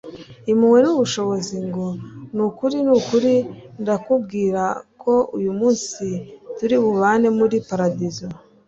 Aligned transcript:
impuhwe 0.51 0.79
n'ubushobozi 0.81 1.55
ngo: 1.67 1.87
Ni 2.35 2.41
ukuri 2.47 2.77
ni 2.85 2.91
ukuri 2.97 3.33
ndakubwira 3.81 4.63
ko 5.01 5.13
uyu 5.37 5.51
munsi 5.59 6.05
turi 6.55 6.75
bubane 6.83 7.27
muri 7.39 7.57
Paradizo. 7.69 8.27